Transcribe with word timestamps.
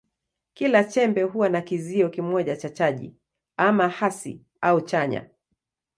Kila 0.53 0.83
chembe 0.83 1.23
huwa 1.23 1.49
na 1.49 1.61
kizio 1.61 2.09
kimoja 2.09 2.57
cha 2.57 2.69
chaji, 2.69 3.15
ama 3.57 3.89
hasi 3.89 4.41
au 4.61 4.81
chanya. 4.81 5.29